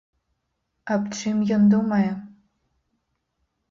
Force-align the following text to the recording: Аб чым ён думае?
Аб 0.95 1.03
чым 1.19 1.37
ён 1.59 1.63
думае? 1.77 2.11